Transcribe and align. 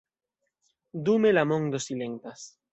Dume 1.11 1.35
la 1.37 1.45
mondo 1.53 1.85
silentas. 1.89 2.51